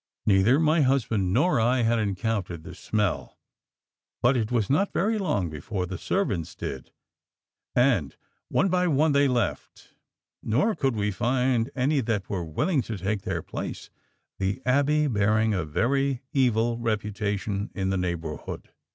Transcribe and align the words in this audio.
Neither 0.25 0.59
my 0.59 0.81
husband 0.81 1.31
nor 1.31 1.59
I 1.59 1.83
had 1.83 1.99
encountered 1.99 2.63
the 2.63 2.73
Smell, 2.73 3.37
but 4.23 4.35
it 4.35 4.51
was 4.51 4.67
not 4.67 4.91
very 4.91 5.19
long 5.19 5.47
before 5.47 5.85
the 5.85 5.99
servants 5.99 6.55
did 6.55 6.89
and 7.75 8.15
one 8.47 8.67
by 8.69 8.87
one 8.87 9.11
they 9.11 9.27
LEFT, 9.27 9.93
nor 10.41 10.73
could 10.73 10.95
we 10.95 11.11
find 11.11 11.69
any 11.75 12.01
that 12.01 12.31
were 12.31 12.43
willing 12.43 12.81
to 12.81 12.97
take 12.97 13.21
their 13.21 13.43
place, 13.43 13.91
the 14.39 14.59
Abbey 14.65 15.05
bearing 15.05 15.53
a 15.53 15.63
very 15.63 16.23
evil 16.33 16.79
reputation 16.79 17.69
in 17.75 17.91
the 17.91 17.95
neighbourhood. 17.97 18.69